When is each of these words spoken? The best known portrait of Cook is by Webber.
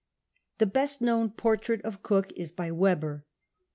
The 0.57 0.65
best 0.65 0.99
known 1.01 1.29
portrait 1.29 1.83
of 1.83 2.01
Cook 2.01 2.33
is 2.35 2.51
by 2.51 2.71
Webber. 2.71 3.23